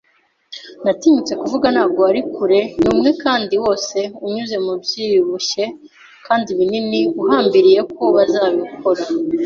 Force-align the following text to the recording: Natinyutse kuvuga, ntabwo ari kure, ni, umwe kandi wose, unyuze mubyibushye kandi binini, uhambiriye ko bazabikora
Natinyutse 0.83 1.33
kuvuga, 1.41 1.67
ntabwo 1.73 2.01
ari 2.09 2.21
kure, 2.33 2.59
ni, 2.79 2.87
umwe 2.93 3.09
kandi 3.23 3.53
wose, 3.63 3.97
unyuze 4.25 4.55
mubyibushye 4.65 5.65
kandi 6.25 6.49
binini, 6.57 6.99
uhambiriye 7.21 7.81
ko 7.95 8.03
bazabikora 8.15 9.03